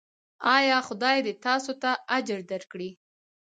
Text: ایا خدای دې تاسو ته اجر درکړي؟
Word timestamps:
ایا 0.57 0.77
خدای 0.87 1.17
دې 1.25 1.33
تاسو 1.45 1.71
ته 1.81 1.91
اجر 2.17 2.39
درکړي؟ 2.51 2.89